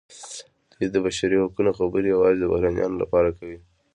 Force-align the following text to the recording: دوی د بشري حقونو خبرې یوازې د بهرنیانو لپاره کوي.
دوی 0.71 0.87
د 0.93 0.95
بشري 1.05 1.37
حقونو 1.43 1.71
خبرې 1.79 2.07
یوازې 2.13 2.37
د 2.39 2.43
بهرنیانو 2.51 3.01
لپاره 3.03 3.29
کوي. 3.37 3.57